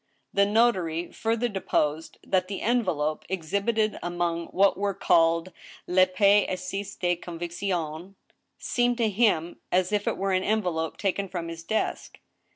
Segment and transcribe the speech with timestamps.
[0.33, 5.51] The notary further deposed that the envelope, exhibited among what are called
[5.87, 8.15] lesfilces de conviction^
[8.57, 12.19] seemed to him as if it were an envelope taken from his desk.